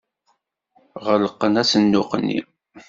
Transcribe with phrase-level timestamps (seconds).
[1.05, 2.39] Ɣelqen asenduq-nni.